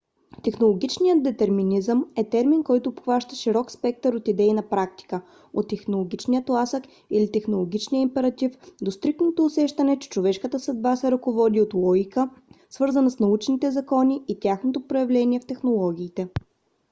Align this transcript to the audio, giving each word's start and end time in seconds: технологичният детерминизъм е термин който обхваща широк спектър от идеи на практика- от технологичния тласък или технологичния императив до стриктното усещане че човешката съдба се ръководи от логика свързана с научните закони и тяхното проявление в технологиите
технологичният 0.43 1.23
детерминизъм 1.23 2.05
е 2.15 2.29
термин 2.29 2.63
който 2.63 2.89
обхваща 2.89 3.35
широк 3.35 3.71
спектър 3.71 4.13
от 4.13 4.27
идеи 4.27 4.53
на 4.53 4.69
практика- 4.69 5.21
от 5.53 5.67
технологичния 5.67 6.45
тласък 6.45 6.83
или 7.09 7.31
технологичния 7.31 8.01
императив 8.01 8.57
до 8.81 8.91
стриктното 8.91 9.45
усещане 9.45 9.99
че 9.99 10.09
човешката 10.09 10.59
съдба 10.59 10.95
се 10.95 11.11
ръководи 11.11 11.61
от 11.61 11.73
логика 11.73 12.29
свързана 12.69 13.11
с 13.11 13.19
научните 13.19 13.71
закони 13.71 14.23
и 14.27 14.39
тяхното 14.39 14.87
проявление 14.87 15.39
в 15.39 15.45
технологиите 15.45 16.27